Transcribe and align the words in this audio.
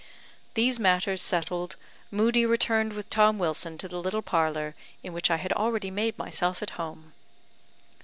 These 0.55 0.79
matters 0.79 1.21
settled, 1.21 1.75
Moodie 2.09 2.43
returned 2.43 2.93
with 2.93 3.11
Tom 3.11 3.37
Wilson 3.37 3.77
to 3.77 3.87
the 3.87 3.99
little 4.01 4.23
parlour, 4.23 4.73
in 5.03 5.13
which 5.13 5.29
I 5.29 5.37
had 5.37 5.53
already 5.53 5.91
made 5.91 6.17
myself 6.17 6.63
at 6.63 6.71
home. 6.71 7.13